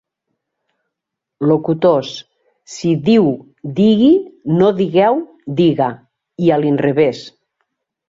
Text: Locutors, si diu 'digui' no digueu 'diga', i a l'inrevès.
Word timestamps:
Locutors, 1.51 2.13
si 2.77 2.95
diu 3.11 3.29
'digui' 3.75 4.11
no 4.57 4.73
digueu 4.83 5.23
'diga', 5.55 5.95
i 6.49 6.55
a 6.59 6.63
l'inrevès. 6.67 7.27